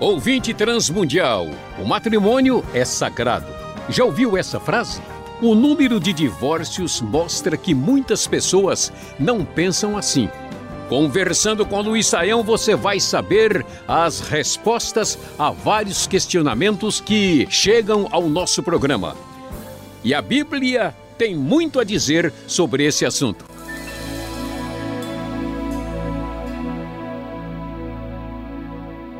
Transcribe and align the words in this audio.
Ouvinte 0.00 0.54
transmundial, 0.54 1.48
o 1.78 1.84
matrimônio 1.84 2.64
é 2.72 2.82
sagrado. 2.82 3.44
Já 3.90 4.06
ouviu 4.06 4.38
essa 4.38 4.58
frase? 4.58 5.02
O 5.42 5.54
número 5.54 6.00
de 6.00 6.14
divórcios 6.14 7.02
mostra 7.02 7.58
que 7.58 7.74
muitas 7.74 8.26
pessoas 8.26 8.90
não 9.18 9.44
pensam 9.44 9.98
assim. 9.98 10.30
Conversando 10.88 11.66
com 11.66 11.82
Luiz 11.82 12.06
Saião, 12.06 12.42
você 12.42 12.74
vai 12.74 12.98
saber 12.98 13.66
as 13.86 14.20
respostas 14.20 15.18
a 15.38 15.50
vários 15.50 16.06
questionamentos 16.06 17.02
que 17.02 17.46
chegam 17.50 18.08
ao 18.10 18.30
nosso 18.30 18.62
programa. 18.62 19.14
E 20.02 20.14
a 20.14 20.22
Bíblia 20.22 20.96
tem 21.18 21.36
muito 21.36 21.78
a 21.78 21.84
dizer 21.84 22.32
sobre 22.46 22.86
esse 22.86 23.04
assunto. 23.04 23.49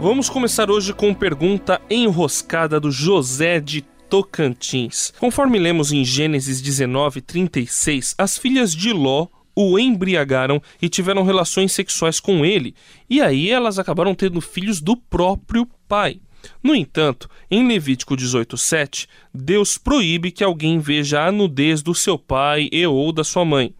Vamos 0.01 0.31
começar 0.31 0.71
hoje 0.71 0.95
com 0.95 1.13
pergunta 1.13 1.79
enroscada 1.91 2.81
do 2.81 2.91
José 2.91 3.61
de 3.61 3.83
Tocantins. 4.09 5.13
Conforme 5.21 5.59
lemos 5.59 5.93
em 5.93 6.03
Gênesis 6.03 6.63
19, 6.63 7.21
36, 7.21 8.15
as 8.17 8.39
filhas 8.39 8.75
de 8.75 8.95
Ló 8.95 9.27
o 9.55 9.79
embriagaram 9.79 10.61
e 10.81 10.89
tiveram 10.89 11.23
relações 11.23 11.73
sexuais 11.73 12.19
com 12.19 12.47
ele, 12.47 12.75
e 13.11 13.21
aí 13.21 13.51
elas 13.51 13.79
acabaram 13.79 14.15
tendo 14.15 14.41
filhos 14.41 14.81
do 14.81 14.97
próprio 14.97 15.69
pai. 15.87 16.19
No 16.63 16.75
entanto, 16.75 17.29
em 17.51 17.69
Levítico 17.69 18.17
18:7, 18.17 19.07
Deus 19.35 19.77
proíbe 19.77 20.31
que 20.31 20.43
alguém 20.43 20.79
veja 20.79 21.27
a 21.27 21.31
nudez 21.31 21.83
do 21.83 21.95
seu 21.95 22.19
pai 22.19 22.71
e 22.73 22.87
ou 22.87 23.13
da 23.13 23.23
sua 23.23 23.45
mãe. 23.45 23.75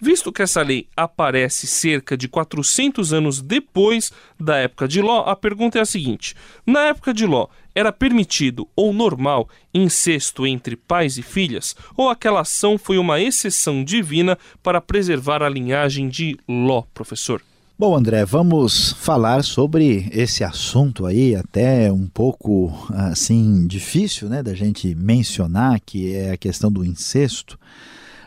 Visto 0.00 0.30
que 0.30 0.42
essa 0.42 0.62
lei 0.62 0.88
aparece 0.94 1.66
cerca 1.66 2.16
de 2.16 2.28
400 2.28 3.12
anos 3.12 3.40
depois 3.40 4.12
da 4.38 4.56
época 4.56 4.86
de 4.86 5.00
Ló, 5.00 5.22
a 5.26 5.34
pergunta 5.34 5.78
é 5.78 5.80
a 5.80 5.86
seguinte: 5.86 6.34
na 6.66 6.80
época 6.80 7.14
de 7.14 7.24
Ló, 7.24 7.48
era 7.74 7.92
permitido 7.92 8.68
ou 8.76 8.92
normal 8.92 9.48
incesto 9.72 10.46
entre 10.46 10.76
pais 10.76 11.16
e 11.16 11.22
filhas, 11.22 11.74
ou 11.96 12.08
aquela 12.08 12.40
ação 12.40 12.78
foi 12.78 12.98
uma 12.98 13.20
exceção 13.20 13.82
divina 13.84 14.38
para 14.62 14.80
preservar 14.80 15.42
a 15.42 15.48
linhagem 15.48 16.08
de 16.08 16.38
Ló, 16.48 16.82
professor? 16.92 17.42
Bom, 17.78 17.94
André, 17.94 18.24
vamos 18.24 18.92
falar 18.92 19.44
sobre 19.44 20.08
esse 20.10 20.42
assunto 20.42 21.04
aí, 21.04 21.36
até 21.36 21.92
um 21.92 22.06
pouco 22.06 22.72
assim 22.88 23.66
difícil, 23.66 24.30
né, 24.30 24.42
da 24.42 24.54
gente 24.54 24.94
mencionar, 24.94 25.78
que 25.84 26.14
é 26.14 26.32
a 26.32 26.36
questão 26.38 26.72
do 26.72 26.82
incesto. 26.82 27.58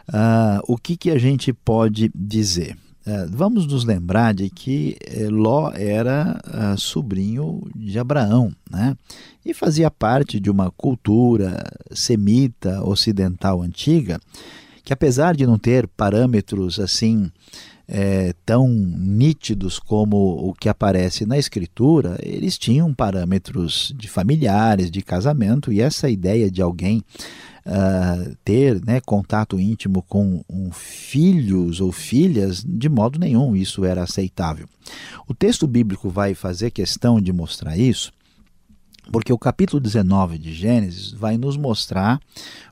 Uh, 0.10 0.60
o 0.68 0.78
que, 0.78 0.98
que 0.98 1.12
a 1.12 1.20
gente 1.20 1.54
pode 1.54 2.12
dizer? 2.16 2.76
Uh, 3.06 3.30
vamos 3.30 3.68
nos 3.68 3.84
lembrar 3.84 4.34
de 4.34 4.50
que 4.50 4.98
eh, 5.06 5.30
Ló 5.30 5.72
era 5.72 6.40
uh, 6.46 6.78
sobrinho 6.78 7.62
de 7.76 7.98
Abraão, 7.98 8.52
né? 8.70 8.98
E 9.46 9.54
fazia 9.54 9.90
parte 9.90 10.40
de 10.40 10.50
uma 10.50 10.70
cultura 10.72 11.64
semita 11.92 12.84
ocidental 12.84 13.62
antiga, 13.62 14.20
que 14.90 14.94
apesar 14.94 15.36
de 15.36 15.46
não 15.46 15.60
ter 15.60 15.88
parâmetros 15.88 16.80
assim 16.80 17.32
é, 17.88 18.34
tão 18.44 18.68
nítidos 18.68 19.78
como 19.78 20.18
o 20.18 20.52
que 20.52 20.68
aparece 20.68 21.28
na 21.28 21.38
escritura, 21.38 22.18
eles 22.24 22.58
tinham 22.58 22.92
parâmetros 22.92 23.94
de 23.96 24.10
familiares, 24.10 24.90
de 24.90 25.04
casamento, 25.04 25.72
e 25.72 25.80
essa 25.80 26.10
ideia 26.10 26.50
de 26.50 26.60
alguém 26.60 27.04
uh, 27.68 28.36
ter 28.44 28.84
né, 28.84 29.00
contato 29.00 29.60
íntimo 29.60 30.02
com 30.10 30.44
um 30.50 30.72
filhos 30.72 31.80
ou 31.80 31.92
filhas, 31.92 32.64
de 32.68 32.90
modo 32.90 33.20
nenhum 33.20 33.56
isso 33.56 33.86
era 33.86 34.02
aceitável. 34.02 34.68
O 35.28 35.36
texto 35.36 35.68
bíblico 35.68 36.10
vai 36.10 36.34
fazer 36.34 36.72
questão 36.72 37.22
de 37.22 37.32
mostrar 37.32 37.78
isso, 37.78 38.12
porque 39.12 39.34
o 39.34 39.38
capítulo 39.38 39.80
19 39.80 40.38
de 40.38 40.54
Gênesis 40.54 41.12
vai 41.12 41.38
nos 41.38 41.58
mostrar 41.58 42.20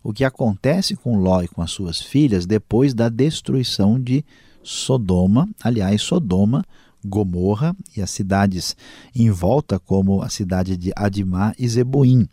o 0.04 0.14
que 0.14 0.24
acontece 0.24 0.96
com 0.96 1.18
Ló 1.18 1.42
e 1.42 1.48
com 1.48 1.62
as 1.62 1.72
suas 1.72 2.02
filhas 2.02 2.46
depois 2.46 2.94
da 2.94 3.10
destruição 3.10 4.00
de 4.00 4.24
Sodoma. 4.64 5.50
Aliás, 5.62 6.02
Sodoma, 6.02 6.64
Gomorra 7.04 7.76
e 7.96 8.02
as 8.02 8.12
cidades 8.12 8.76
em 9.16 9.30
volta, 9.32 9.80
como 9.80 10.22
a 10.22 10.30
cidade 10.30 10.76
de 10.78 10.92
Adimá 10.96 11.54
e 11.58 11.68
Zeboim. 11.68 12.28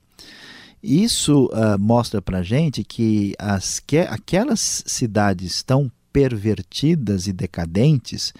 Isso 0.83 1.47
uh, 1.47 1.79
mostra 1.79 2.21
para 2.21 2.43
gente 2.43 2.85
que, 2.85 3.35
as, 3.39 3.81
que 3.81 3.99
aquelas 3.99 4.83
cidades 4.87 5.63
tão 5.63 5.91
pervertidas 6.13 7.27
e 7.27 7.33
decadentes, 7.33 8.33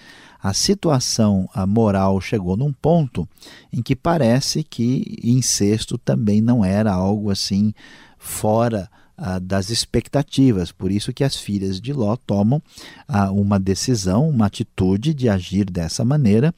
a 0.45 0.53
situação 0.53 1.49
moral 1.67 2.21
chegou 2.21 2.55
num 2.55 2.71
ponto 2.71 3.27
em 3.73 3.81
que 3.81 3.97
parece 3.97 4.63
que 4.63 5.19
incesto 5.25 5.97
também 5.97 6.43
não 6.43 6.63
era 6.63 6.93
algo 6.93 7.31
assim 7.31 7.73
fora 8.19 8.91
ah, 9.17 9.39
das 9.39 9.71
expectativas. 9.71 10.73
Por 10.73 10.91
isso 10.91 11.13
que 11.13 11.23
as 11.23 11.37
filhas 11.37 11.81
de 11.81 11.93
Ló 11.93 12.17
tomam 12.17 12.63
ah, 13.07 13.31
uma 13.31 13.61
decisão, 13.61 14.29
uma 14.29 14.47
atitude 14.47 15.15
de 15.15 15.29
agir 15.29 15.71
dessa 15.71 16.05
maneira 16.05 16.55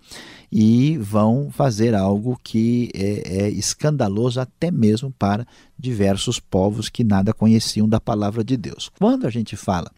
e 0.51 0.97
vão 0.99 1.51
fazer 1.51 1.95
algo 1.95 2.39
que 2.43 2.91
é, 2.95 3.45
é 3.45 3.51
escandaloso 3.51 4.41
até 4.41 4.71
mesmo 4.71 5.11
para 5.11 5.47
diversos 5.79 6.41
povos 6.41 6.89
que 6.89 7.05
nada 7.05 7.35
conheciam 7.35 7.89
da 7.89 8.01
palavra 8.01 8.43
de 8.43 8.57
Deus. 8.57 8.91
Quando 8.99 9.27
a 9.27 9.31
gente 9.31 9.57
fala 9.57 9.91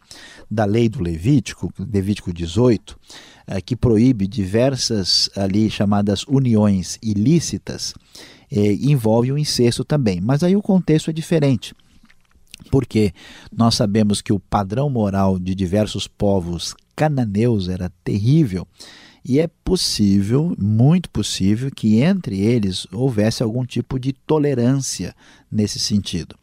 da 0.51 0.65
lei 0.65 0.89
do 0.89 1.01
Levítico, 1.01 1.73
Levítico 1.79 2.33
18, 2.33 2.99
é, 3.47 3.61
que 3.61 3.77
proíbe 3.77 4.27
diversas 4.27 5.31
ali 5.37 5.71
chamadas 5.71 6.25
uniões 6.27 6.99
ilícitas, 7.01 7.95
é, 8.51 8.73
envolve 8.73 9.31
o 9.31 9.39
incesto 9.39 9.85
também. 9.85 10.21
Mas 10.21 10.43
aí 10.43 10.57
o 10.57 10.63
contexto 10.63 11.11
é 11.11 11.13
diferente 11.13 11.73
porque 12.71 13.13
nós 13.53 13.75
sabemos 13.75 14.21
que 14.21 14.33
o 14.33 14.41
padrão 14.41 14.91
moral 14.91 15.39
de 15.39 15.55
diversos 15.55 16.07
povos 16.07 16.75
cananeus 16.95 17.69
era 17.69 17.93
terrível. 18.03 18.67
E 19.25 19.39
é 19.41 19.47
possível, 19.47 20.55
muito 20.59 21.11
possível, 21.11 21.71
que 21.71 22.01
entre 22.01 22.41
eles 22.41 22.87
houvesse 22.91 23.43
algum 23.43 23.65
tipo 23.65 23.99
de 23.99 24.13
tolerância 24.13 25.15
nesse 25.51 25.79
sentido. 25.79 26.35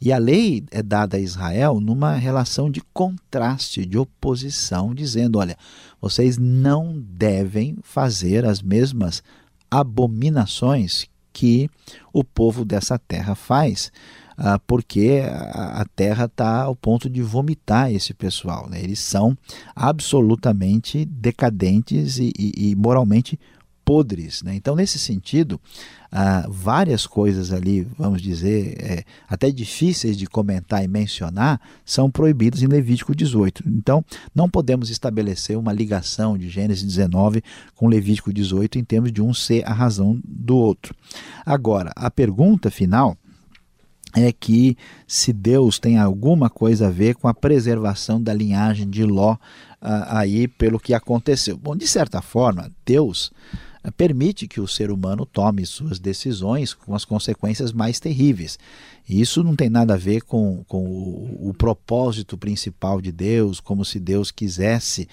E 0.00 0.12
a 0.12 0.18
lei 0.18 0.62
é 0.70 0.82
dada 0.82 1.16
a 1.16 1.20
Israel 1.20 1.80
numa 1.80 2.14
relação 2.16 2.70
de 2.70 2.82
contraste, 2.92 3.86
de 3.86 3.96
oposição, 3.96 4.94
dizendo: 4.94 5.38
olha, 5.38 5.56
vocês 6.00 6.36
não 6.36 7.02
devem 7.08 7.78
fazer 7.82 8.44
as 8.44 8.60
mesmas 8.60 9.22
abominações 9.70 11.06
que 11.32 11.70
o 12.12 12.22
povo 12.22 12.64
dessa 12.64 12.98
terra 12.98 13.34
faz 13.34 13.90
ah, 14.36 14.58
porque 14.58 15.22
a, 15.24 15.84
terra 15.94 16.24
está 16.24 16.62
ao 16.62 16.74
ponto 16.74 17.08
de 17.08 17.22
vomitar 17.22 17.92
esse 17.92 18.12
pessoal. 18.12 18.68
Né? 18.68 18.82
Eles 18.82 18.98
são 18.98 19.36
absolutamente 19.74 21.04
decadentes 21.04 22.18
e, 22.18 22.32
e, 22.38 22.70
e 22.70 22.74
moralmente 22.74 23.38
podres. 23.84 24.42
Né? 24.42 24.54
Então, 24.54 24.74
nesse 24.74 24.98
sentido, 24.98 25.60
ah, 26.10 26.46
várias 26.48 27.06
coisas 27.06 27.52
ali, 27.52 27.86
vamos 27.98 28.22
dizer, 28.22 28.76
é, 28.80 29.04
até 29.28 29.50
difíceis 29.50 30.16
de 30.16 30.26
comentar 30.26 30.82
e 30.82 30.88
mencionar, 30.88 31.60
são 31.84 32.10
proibidas 32.10 32.62
em 32.62 32.66
Levítico 32.66 33.14
18. 33.14 33.64
Então, 33.66 34.04
não 34.34 34.48
podemos 34.48 34.90
estabelecer 34.90 35.58
uma 35.58 35.72
ligação 35.72 36.38
de 36.38 36.48
Gênesis 36.48 36.84
19 36.84 37.42
com 37.74 37.88
Levítico 37.88 38.32
18 38.32 38.78
em 38.78 38.84
termos 38.84 39.12
de 39.12 39.20
um 39.20 39.34
ser 39.34 39.64
a 39.68 39.72
razão 39.72 40.18
do 40.24 40.56
outro. 40.56 40.94
Agora, 41.44 41.92
a 41.94 42.10
pergunta 42.10 42.70
final 42.70 43.16
é 44.14 44.32
que 44.32 44.76
se 45.06 45.32
Deus 45.32 45.78
tem 45.78 45.98
alguma 45.98 46.48
coisa 46.48 46.86
a 46.86 46.90
ver 46.90 47.14
com 47.14 47.26
a 47.26 47.34
preservação 47.34 48.22
da 48.22 48.32
linhagem 48.32 48.88
de 48.88 49.04
Ló 49.04 49.36
aí 49.80 50.48
pelo 50.48 50.80
que 50.80 50.94
aconteceu. 50.94 51.56
Bom, 51.56 51.76
de 51.76 51.86
certa 51.86 52.22
forma, 52.22 52.70
Deus 52.86 53.32
permite 53.92 54.48
que 54.48 54.60
o 54.60 54.68
ser 54.68 54.90
humano 54.90 55.26
tome 55.26 55.66
suas 55.66 55.98
decisões 55.98 56.72
com 56.72 56.94
as 56.94 57.04
consequências 57.04 57.72
mais 57.72 58.00
terríveis. 58.00 58.58
E 59.06 59.20
isso 59.20 59.44
não 59.44 59.54
tem 59.54 59.68
nada 59.68 59.94
a 59.94 59.98
ver 59.98 60.22
com, 60.22 60.64
com 60.66 60.86
o, 60.86 61.50
o 61.50 61.54
propósito 61.54 62.38
principal 62.38 63.02
de 63.02 63.12
Deus, 63.12 63.60
como 63.60 63.84
se 63.84 64.00
Deus 64.00 64.30
quisesse, 64.30 65.06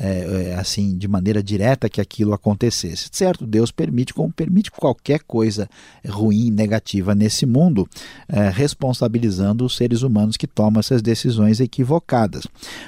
é, 0.00 0.48
é, 0.48 0.54
assim, 0.54 0.96
de 0.96 1.06
maneira 1.06 1.42
direta 1.42 1.90
que 1.90 2.00
aquilo 2.00 2.32
acontecesse. 2.32 3.10
Certo, 3.12 3.46
Deus 3.46 3.70
permite, 3.70 4.14
como 4.14 4.32
permite 4.32 4.70
qualquer 4.70 5.20
coisa 5.24 5.68
ruim, 6.08 6.50
negativa 6.50 7.14
nesse 7.14 7.44
mundo, 7.44 7.86
é, 8.28 8.48
responsabilizando 8.48 9.66
os 9.66 9.76
seres 9.76 10.00
humanos 10.00 10.38
que 10.38 10.46
tomam 10.46 10.80
essas 10.80 11.02
decisões 11.02 11.60
equivocadas. 11.60 12.46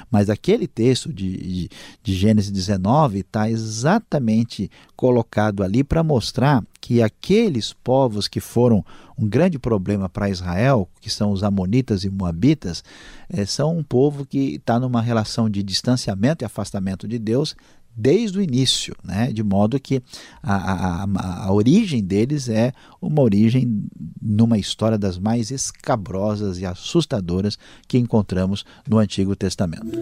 Mas 0.09 0.27
aquele 0.27 0.67
texto 0.67 1.13
de, 1.13 1.37
de, 1.37 1.69
de 2.01 2.15
Gênesis 2.15 2.49
19 2.49 3.19
está 3.19 3.47
exatamente 3.47 4.71
colocado 4.95 5.26
ali 5.63 5.83
para 5.83 6.03
mostrar 6.03 6.63
que 6.79 7.01
aqueles 7.01 7.73
povos 7.73 8.27
que 8.27 8.39
foram 8.39 8.83
um 9.17 9.27
grande 9.27 9.57
problema 9.57 10.07
para 10.07 10.29
Israel, 10.29 10.87
que 11.01 11.09
são 11.09 11.31
os 11.31 11.43
Amonitas 11.43 12.03
e 12.03 12.09
Moabitas, 12.09 12.83
é, 13.29 13.45
são 13.45 13.77
um 13.77 13.83
povo 13.83 14.25
que 14.25 14.55
está 14.55 14.79
numa 14.79 15.01
relação 15.01 15.49
de 15.49 15.63
distanciamento 15.63 16.43
e 16.43 16.45
afastamento 16.45 17.07
de 17.07 17.17
Deus 17.17 17.55
desde 17.97 18.37
o 18.37 18.41
início, 18.41 18.95
né? 19.03 19.33
de 19.33 19.41
modo 19.41 19.79
que 19.79 20.03
a, 20.43 21.03
a, 21.03 21.47
a 21.47 21.51
origem 21.51 22.03
deles 22.03 22.47
é 22.47 22.71
uma 23.01 23.23
origem 23.23 23.89
numa 24.21 24.59
história 24.59 24.99
das 24.99 25.17
mais 25.17 25.49
escabrosas 25.49 26.59
e 26.59 26.65
assustadoras 26.65 27.57
que 27.87 27.97
encontramos 27.97 28.63
no 28.87 28.99
Antigo 28.99 29.35
Testamento. 29.35 29.97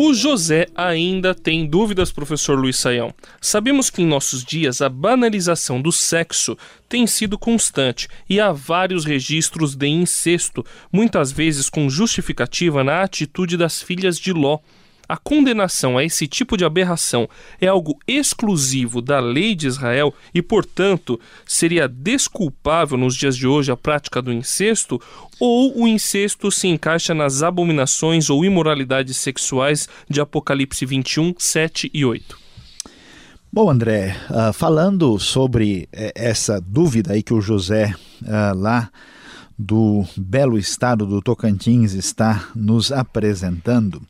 O 0.00 0.14
José 0.14 0.68
ainda 0.76 1.34
tem 1.34 1.66
dúvidas, 1.66 2.12
professor 2.12 2.56
Luiz 2.56 2.76
Saião. 2.76 3.12
Sabemos 3.40 3.90
que 3.90 4.00
em 4.00 4.06
nossos 4.06 4.44
dias 4.44 4.80
a 4.80 4.88
banalização 4.88 5.82
do 5.82 5.90
sexo 5.90 6.56
tem 6.88 7.04
sido 7.04 7.36
constante 7.36 8.06
e 8.30 8.38
há 8.38 8.52
vários 8.52 9.04
registros 9.04 9.74
de 9.74 9.88
incesto, 9.88 10.64
muitas 10.92 11.32
vezes 11.32 11.68
com 11.68 11.90
justificativa 11.90 12.84
na 12.84 13.02
atitude 13.02 13.56
das 13.56 13.82
filhas 13.82 14.20
de 14.20 14.32
Ló. 14.32 14.60
A 15.08 15.16
condenação 15.16 15.96
a 15.96 16.04
esse 16.04 16.26
tipo 16.26 16.56
de 16.56 16.64
aberração 16.64 17.28
é 17.58 17.66
algo 17.66 17.98
exclusivo 18.06 19.00
da 19.00 19.18
lei 19.20 19.54
de 19.54 19.66
Israel 19.66 20.12
e, 20.34 20.42
portanto, 20.42 21.18
seria 21.46 21.88
desculpável 21.88 22.98
nos 22.98 23.16
dias 23.16 23.36
de 23.36 23.46
hoje 23.46 23.72
a 23.72 23.76
prática 23.76 24.20
do 24.20 24.30
incesto? 24.32 25.00
Ou 25.40 25.80
o 25.80 25.88
incesto 25.88 26.50
se 26.50 26.68
encaixa 26.68 27.14
nas 27.14 27.42
abominações 27.42 28.28
ou 28.28 28.44
imoralidades 28.44 29.16
sexuais 29.16 29.88
de 30.10 30.20
Apocalipse 30.20 30.84
21, 30.84 31.34
7 31.38 31.90
e 31.94 32.04
8? 32.04 32.38
Bom, 33.50 33.70
André, 33.70 34.14
uh, 34.28 34.52
falando 34.52 35.18
sobre 35.18 35.88
eh, 35.90 36.12
essa 36.14 36.60
dúvida 36.60 37.14
aí 37.14 37.22
que 37.22 37.32
o 37.32 37.40
José 37.40 37.94
uh, 38.22 38.54
lá 38.54 38.90
do 39.58 40.04
belo 40.16 40.58
estado 40.58 41.06
do 41.06 41.22
Tocantins 41.22 41.94
está 41.94 42.50
nos 42.54 42.92
apresentando, 42.92 44.02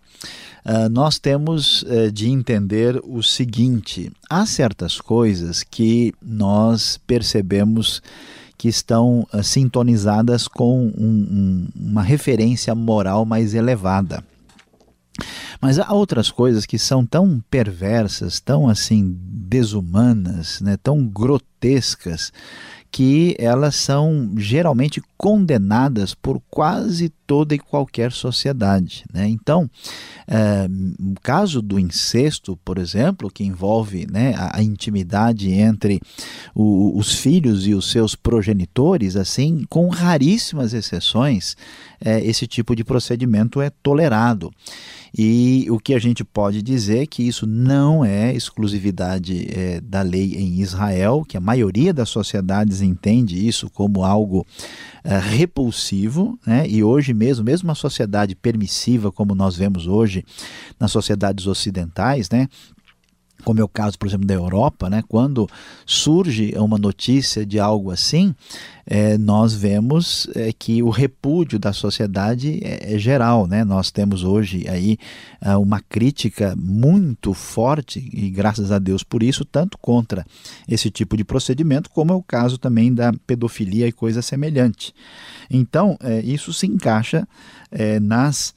uh, 0.64 0.88
nós 0.90 1.18
temos 1.18 1.82
uh, 1.82 2.10
de 2.12 2.28
entender 2.28 3.00
o 3.04 3.22
seguinte: 3.22 4.10
há 4.28 4.46
certas 4.46 5.00
coisas 5.00 5.62
que 5.62 6.12
nós 6.22 6.98
percebemos 7.06 8.02
que 8.56 8.68
estão 8.68 9.26
uh, 9.32 9.42
sintonizadas 9.42 10.48
com 10.48 10.86
um, 10.86 10.90
um, 10.98 11.68
uma 11.74 12.02
referência 12.02 12.74
moral 12.74 13.24
mais 13.24 13.54
elevada. 13.54 14.22
Mas 15.60 15.78
há 15.78 15.92
outras 15.92 16.30
coisas 16.30 16.64
que 16.64 16.78
são 16.78 17.04
tão 17.04 17.42
perversas, 17.50 18.38
tão 18.38 18.68
assim 18.68 19.16
desumanas, 19.20 20.60
né, 20.60 20.76
tão 20.80 21.04
grotescas, 21.04 22.32
que 22.90 23.34
elas 23.38 23.74
são 23.74 24.32
geralmente 24.36 25.02
condenadas 25.18 26.14
por 26.14 26.40
quase 26.48 27.08
toda 27.26 27.52
e 27.52 27.58
qualquer 27.58 28.12
sociedade. 28.12 29.04
Né? 29.12 29.28
Então, 29.28 29.68
é, 30.26 30.66
o 30.98 31.20
caso 31.20 31.60
do 31.60 31.78
incesto, 31.78 32.56
por 32.64 32.78
exemplo, 32.78 33.28
que 33.28 33.44
envolve 33.44 34.06
né, 34.10 34.32
a, 34.36 34.58
a, 34.58 34.62
intimidade 34.62 35.50
entre 35.50 36.00
o, 36.54 36.96
os 36.96 37.14
filhos 37.16 37.66
e 37.66 37.74
os 37.74 37.90
seus 37.90 38.14
progenitores, 38.14 39.16
assim, 39.16 39.64
com 39.68 39.88
raríssimas 39.88 40.72
exceções, 40.72 41.56
é, 42.00 42.24
esse 42.24 42.46
tipo 42.46 42.76
de 42.76 42.84
procedimento 42.84 43.60
é 43.60 43.70
tolerado. 43.70 44.50
E 45.16 45.66
o 45.70 45.78
que 45.78 45.94
a 45.94 45.98
gente 45.98 46.22
pode 46.22 46.62
dizer 46.62 47.02
é 47.02 47.06
que 47.06 47.26
isso 47.26 47.46
não 47.46 48.04
é 48.04 48.32
exclusividade 48.34 49.48
é, 49.50 49.80
da 49.80 50.02
lei 50.02 50.34
em 50.34 50.60
Israel, 50.60 51.24
que 51.26 51.36
a 51.36 51.40
maioria 51.40 51.92
das 51.92 52.08
sociedades 52.08 52.82
entende 52.82 53.46
isso 53.46 53.70
como 53.70 54.04
algo 54.04 54.46
é, 55.08 55.18
repulsivo, 55.18 56.38
né? 56.46 56.68
e 56.68 56.84
hoje 56.84 57.14
mesmo, 57.14 57.42
mesmo 57.42 57.66
uma 57.66 57.74
sociedade 57.74 58.34
permissiva 58.34 59.10
como 59.10 59.34
nós 59.34 59.56
vemos 59.56 59.86
hoje 59.86 60.22
nas 60.78 60.92
sociedades 60.92 61.46
ocidentais, 61.46 62.28
né? 62.28 62.46
Como 63.44 63.60
é 63.60 63.64
o 63.64 63.68
caso, 63.68 63.98
por 63.98 64.08
exemplo, 64.08 64.26
da 64.26 64.34
Europa, 64.34 64.90
né? 64.90 65.02
quando 65.08 65.48
surge 65.86 66.52
uma 66.56 66.76
notícia 66.76 67.46
de 67.46 67.58
algo 67.58 67.90
assim, 67.90 68.34
é, 68.84 69.16
nós 69.16 69.54
vemos 69.54 70.28
é, 70.34 70.52
que 70.52 70.82
o 70.82 70.90
repúdio 70.90 71.58
da 71.58 71.72
sociedade 71.72 72.58
é, 72.62 72.94
é 72.94 72.98
geral. 72.98 73.46
Né? 73.46 73.64
Nós 73.64 73.90
temos 73.90 74.24
hoje 74.24 74.66
aí 74.68 74.98
é, 75.40 75.56
uma 75.56 75.80
crítica 75.80 76.54
muito 76.56 77.32
forte, 77.32 78.08
e 78.12 78.28
graças 78.30 78.72
a 78.72 78.78
Deus 78.78 79.02
por 79.02 79.22
isso, 79.22 79.44
tanto 79.44 79.78
contra 79.78 80.26
esse 80.66 80.90
tipo 80.90 81.16
de 81.16 81.24
procedimento, 81.24 81.90
como 81.90 82.12
é 82.12 82.16
o 82.16 82.22
caso 82.22 82.58
também 82.58 82.92
da 82.92 83.12
pedofilia 83.26 83.86
e 83.86 83.92
coisa 83.92 84.20
semelhante. 84.20 84.92
Então, 85.50 85.96
é, 86.02 86.20
isso 86.20 86.52
se 86.52 86.66
encaixa 86.66 87.26
é, 87.70 88.00
nas 88.00 88.54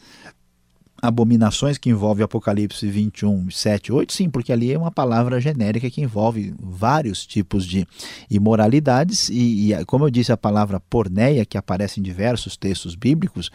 abominações 1.02 1.78
que 1.78 1.90
envolve 1.90 2.22
Apocalipse 2.22 2.86
21, 2.88 3.50
7, 3.50 3.92
8, 3.92 4.14
sim, 4.14 4.30
porque 4.30 4.54
ali 4.54 4.72
é 4.72 4.78
uma 4.78 4.92
palavra 4.92 5.42
genérica 5.42 5.90
que 5.90 6.02
envolve 6.02 6.54
vários 6.60 7.26
tipos 7.26 7.66
de 7.66 7.88
imoralidades 8.30 9.30
e, 9.30 9.74
e 9.74 9.86
como 9.86 10.06
eu 10.06 10.12
disse, 10.12 10.32
a 10.32 10.38
palavra 10.38 10.80
porneia, 10.80 11.46
que 11.46 11.58
aparece 11.58 12.00
em 12.00 12.04
diversos 12.04 12.56
textos 12.56 12.96
bíblicos, 12.96 13.50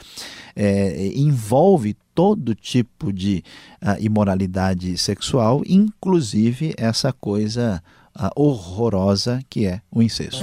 é, 0.55 1.13
envolve 1.15 1.97
todo 2.15 2.55
tipo 2.55 3.13
de 3.13 3.45
uh, 3.83 4.03
imoralidade 4.03 4.97
sexual, 4.97 5.63
inclusive 5.67 6.75
essa 6.79 7.13
coisa 7.13 7.83
uh, 8.19 8.31
horrorosa 8.35 9.41
que 9.51 9.67
é 9.67 9.83
o 9.93 10.03
incesto. 10.03 10.43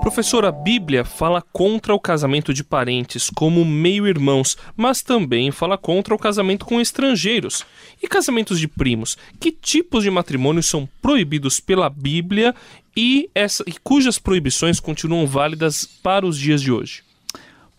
Professor, 0.00 0.44
a 0.44 0.52
Bíblia 0.52 1.04
fala 1.04 1.42
contra 1.52 1.94
o 1.94 2.00
casamento 2.00 2.54
de 2.54 2.62
parentes 2.62 3.28
como 3.30 3.64
meio-irmãos, 3.64 4.56
mas 4.76 5.02
também 5.02 5.50
fala 5.50 5.76
contra 5.76 6.14
o 6.14 6.18
casamento 6.18 6.64
com 6.64 6.80
estrangeiros. 6.80 7.64
E 8.02 8.06
casamentos 8.06 8.58
de 8.60 8.68
primos? 8.68 9.18
Que 9.40 9.50
tipos 9.50 10.04
de 10.04 10.10
matrimônios 10.10 10.66
são 10.66 10.88
proibidos 11.02 11.60
pela 11.60 11.90
Bíblia 11.90 12.54
e, 12.96 13.28
essa, 13.34 13.62
e 13.66 13.72
cujas 13.82 14.18
proibições 14.18 14.80
continuam 14.80 15.26
válidas 15.26 15.84
para 15.84 16.24
os 16.24 16.38
dias 16.38 16.62
de 16.62 16.72
hoje? 16.72 17.02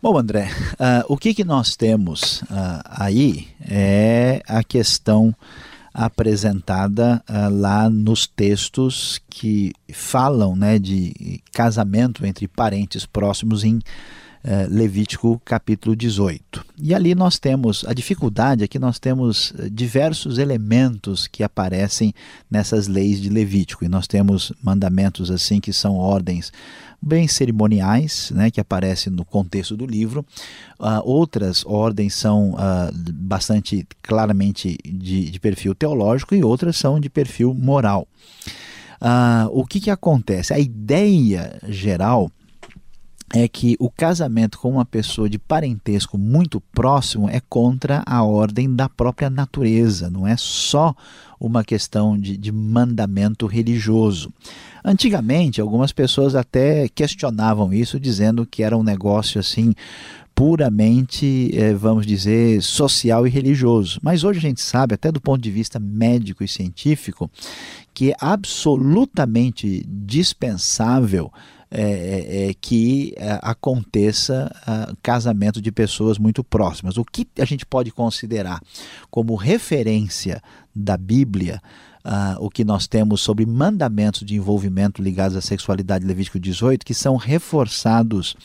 Bom, 0.01 0.18
André, 0.18 0.50
uh, 0.74 1.13
o 1.13 1.18
que, 1.18 1.33
que 1.33 1.44
nós 1.44 1.75
temos 1.75 2.42
uh, 2.44 2.81
aí 2.86 3.48
é 3.62 4.42
a 4.48 4.63
questão 4.63 5.36
apresentada 6.00 7.22
uh, 7.30 7.54
lá 7.54 7.90
nos 7.90 8.25
textos 8.25 9.19
que 9.30 9.74
falam 9.92 10.56
né, 10.56 10.80
de 10.80 11.42
casamento 11.51 12.25
entre 12.25 12.48
parentes 12.48 13.06
próximos 13.06 13.66
em 13.66 13.81
Levítico 14.69 15.41
capítulo 15.44 15.95
18. 15.95 16.65
E 16.81 16.95
ali 16.95 17.13
nós 17.13 17.38
temos, 17.38 17.83
a 17.86 17.94
dificuldade 17.94 18.63
é 18.63 18.68
que 18.68 18.80
nós 18.80 18.97
temos 18.97 19.53
eh, 19.59 19.69
diversos 19.69 20.38
elementos 20.38 21.27
que 21.27 21.43
aparecem 21.43 22.13
nessas 22.50 22.88
leis 22.88 23.19
de 23.22 23.29
Levítico, 23.29 23.84
e 23.84 23.89
nós 23.89 24.08
temos 24.08 24.53
mandamentos 24.63 25.29
assim 25.29 25.60
que 25.60 25.74
são 25.74 25.96
ordens 25.96 26.53
bem 27.01 27.27
cerimoniais, 27.27 28.31
né, 28.34 28.50
que 28.50 28.60
aparecem 28.60 29.12
no 29.12 29.25
contexto 29.25 29.75
do 29.75 29.86
livro. 29.86 30.25
Uh, 30.79 31.01
outras 31.03 31.65
ordens 31.65 32.13
são 32.13 32.51
uh, 32.51 32.91
bastante 33.13 33.86
claramente 34.01 34.77
de, 34.86 35.31
de, 35.31 35.39
perfil 35.39 35.74
teológico 35.74 36.36
e 36.36 36.43
outras 36.43 36.77
são 36.77 37.00
de 37.00 37.10
perfil 37.10 37.53
moral. 37.53 38.08
Uh, 39.01 39.48
o 39.51 39.65
que, 39.65 39.79
que 39.79 39.89
acontece? 39.89 40.53
A 40.53 40.60
ideia 40.60 41.58
geral 41.67 42.29
é 43.33 43.48
que 43.48 43.75
o 43.79 43.89
casamento 43.89 44.57
com 44.57 44.71
uma 44.71 44.86
pessoa 44.86 45.29
de 45.29 45.38
parentesco 45.38 46.17
muito 46.17 46.59
próximo 46.59 47.29
é 47.29 47.41
contra 47.50 48.03
a 48.05 48.24
ordem 48.24 48.74
da 48.74 48.89
própria 48.89 49.29
natureza, 49.29 50.09
não 50.09 50.27
é 50.27 50.36
só 50.38 50.95
uma 51.39 51.63
questão 51.63 52.17
de, 52.17 52.36
de 52.36 52.51
mandamento 52.51 53.45
religioso. 53.45 54.33
Antigamente, 54.83 55.62
algumas 55.62 55.91
pessoas 55.91 56.36
até 56.36 56.89
questionavam 56.89 57.74
isso, 57.74 58.00
dizendo 58.00 58.45
que 58.45 58.63
era 58.63 58.77
um 58.77 58.83
negócio 58.83 59.39
assim 59.39 59.74
puramente, 60.39 61.51
eh, 61.53 61.74
vamos 61.74 62.05
dizer, 62.05 62.62
social 62.62 63.27
e 63.27 63.29
religioso. 63.29 64.00
Mas 64.01 64.24
hoje 64.24 64.39
a 64.39 64.41
gente 64.41 64.62
sabe, 64.62 64.95
até 64.95 65.12
do 65.12 65.19
ponto 65.19 65.41
de 65.41 65.51
vista 65.51 65.79
médico 65.79 66.45
e 66.45 66.48
científico, 66.48 67.29
que 67.93 68.12
é 68.12 68.15
absolutamente 68.21 69.86
dispensável 69.86 71.29
é, 71.71 71.81
é, 71.81 72.49
é, 72.49 72.53
que 72.59 73.13
é, 73.15 73.39
aconteça 73.43 74.51
uh, 74.67 74.97
casamento 75.03 75.61
de 75.61 75.71
pessoas 75.71 76.17
muito 76.17 76.43
próximas. 76.43 76.97
O 76.97 77.05
que 77.05 77.27
a 77.39 77.45
gente 77.45 77.63
pode 77.63 77.91
considerar 77.91 78.59
como 79.11 79.35
referência 79.35 80.41
da 80.75 80.97
Bíblia, 80.97 81.61
uh, 82.03 82.43
o 82.43 82.49
que 82.49 82.63
nós 82.63 82.88
temos 82.88 83.21
sobre 83.21 83.45
mandamentos 83.45 84.25
de 84.25 84.35
envolvimento 84.35 84.99
ligados 84.99 85.38
à 85.38 85.41
sexualidade, 85.41 86.07
Levítico 86.07 86.39
18, 86.39 86.83
que 86.83 86.95
são 86.95 87.15
reforçados 87.17 88.35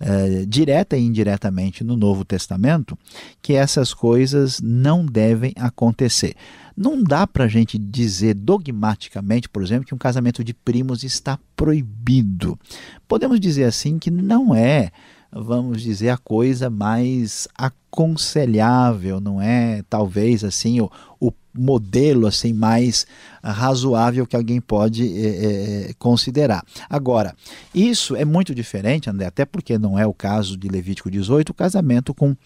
uh, 0.00 0.44
direta 0.44 0.96
e 0.96 1.04
indiretamente 1.04 1.84
no 1.84 1.96
Novo 1.96 2.24
Testamento, 2.24 2.98
que 3.40 3.52
essas 3.52 3.94
coisas 3.94 4.60
não 4.60 5.06
devem 5.06 5.52
acontecer. 5.56 6.34
Não 6.76 7.02
dá 7.02 7.26
para 7.26 7.44
a 7.44 7.48
gente 7.48 7.78
dizer 7.78 8.34
dogmaticamente, 8.34 9.48
por 9.48 9.62
exemplo, 9.62 9.86
que 9.86 9.94
um 9.94 9.98
casamento 9.98 10.42
de 10.42 10.52
primos 10.52 11.04
está 11.04 11.38
proibido. 11.56 12.58
Podemos 13.06 13.38
dizer 13.38 13.64
assim 13.64 13.98
que 13.98 14.10
não 14.10 14.54
é 14.54 14.90
vamos 15.34 15.82
dizer, 15.82 16.10
a 16.10 16.16
coisa 16.16 16.70
mais 16.70 17.48
aconselhável, 17.56 19.20
não 19.20 19.42
é? 19.42 19.82
Talvez 19.90 20.44
assim 20.44 20.80
o, 20.80 20.90
o 21.20 21.32
modelo 21.52 22.26
assim 22.26 22.52
mais 22.52 23.06
razoável 23.42 24.26
que 24.26 24.36
alguém 24.36 24.60
pode 24.60 25.12
é, 25.16 25.92
considerar. 25.98 26.64
Agora, 26.88 27.34
isso 27.74 28.14
é 28.14 28.24
muito 28.24 28.54
diferente, 28.54 29.10
André, 29.10 29.26
até 29.26 29.44
porque 29.44 29.76
não 29.76 29.98
é 29.98 30.06
o 30.06 30.14
caso 30.14 30.56
de 30.56 30.68
Levítico 30.68 31.10
18, 31.10 31.50
o 31.50 31.54
casamento 31.54 32.14
com 32.14 32.36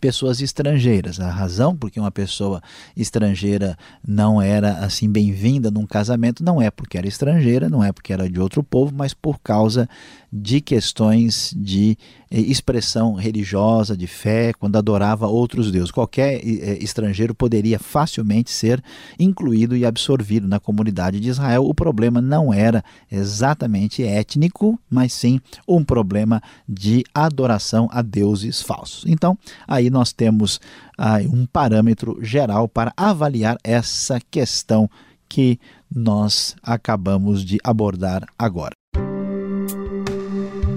pessoas 0.00 0.40
estrangeiras. 0.40 1.20
A 1.20 1.30
razão 1.30 1.76
porque 1.76 2.00
uma 2.00 2.10
pessoa 2.10 2.62
estrangeira 2.96 3.76
não 4.06 4.40
era 4.40 4.78
assim 4.78 5.10
bem-vinda 5.10 5.70
num 5.70 5.86
casamento 5.86 6.42
não 6.42 6.60
é 6.60 6.70
porque 6.70 6.96
era 6.96 7.06
estrangeira, 7.06 7.68
não 7.68 7.82
é 7.82 7.92
porque 7.92 8.12
era 8.12 8.28
de 8.28 8.40
outro 8.40 8.62
povo, 8.62 8.92
mas 8.94 9.14
por 9.14 9.38
causa 9.40 9.88
de 10.32 10.60
questões 10.60 11.54
de 11.56 11.96
eh, 12.30 12.40
expressão 12.40 13.14
religiosa, 13.14 13.96
de 13.96 14.06
fé, 14.06 14.52
quando 14.52 14.76
adorava 14.76 15.26
outros 15.26 15.70
deuses. 15.70 15.90
Qualquer 15.90 16.34
eh, 16.34 16.78
estrangeiro 16.80 17.34
poderia 17.34 17.78
facilmente 17.78 18.50
ser 18.50 18.82
incluído 19.18 19.76
e 19.76 19.86
absorvido 19.86 20.46
na 20.46 20.60
comunidade 20.60 21.18
de 21.18 21.28
Israel. 21.28 21.64
O 21.64 21.74
problema 21.74 22.20
não 22.20 22.52
era 22.52 22.84
exatamente 23.10 24.02
étnico, 24.02 24.78
mas 24.90 25.12
sim 25.12 25.40
um 25.66 25.82
problema 25.82 26.42
de 26.68 27.02
adoração 27.14 27.88
a 27.90 28.02
deuses 28.02 28.60
falsos. 28.60 29.04
Então, 29.06 29.36
aí 29.66 29.88
nós 29.88 30.12
temos 30.12 30.60
um 31.30 31.46
parâmetro 31.46 32.18
geral 32.20 32.66
para 32.68 32.92
avaliar 32.96 33.56
essa 33.62 34.20
questão 34.30 34.90
que 35.28 35.60
nós 35.94 36.56
acabamos 36.62 37.44
de 37.44 37.58
abordar 37.62 38.26
agora. 38.38 38.72